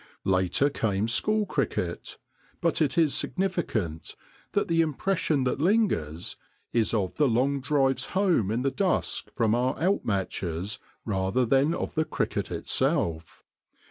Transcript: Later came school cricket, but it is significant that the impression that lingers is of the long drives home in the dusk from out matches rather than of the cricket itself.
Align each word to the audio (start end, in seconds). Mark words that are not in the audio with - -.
Later 0.25 0.71
came 0.71 1.07
school 1.07 1.45
cricket, 1.45 2.17
but 2.59 2.81
it 2.81 2.97
is 2.97 3.13
significant 3.13 4.15
that 4.53 4.67
the 4.67 4.81
impression 4.81 5.43
that 5.43 5.59
lingers 5.59 6.37
is 6.73 6.91
of 6.91 7.17
the 7.17 7.27
long 7.27 7.59
drives 7.61 8.07
home 8.17 8.49
in 8.49 8.63
the 8.63 8.71
dusk 8.71 9.29
from 9.35 9.53
out 9.53 10.03
matches 10.03 10.79
rather 11.05 11.45
than 11.45 11.75
of 11.75 11.93
the 11.93 12.03
cricket 12.05 12.49
itself. 12.49 13.43